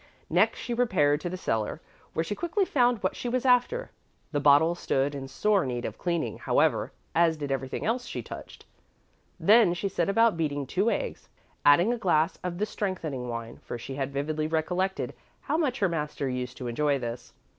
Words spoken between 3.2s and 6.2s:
was after; the bottle stood in sore need of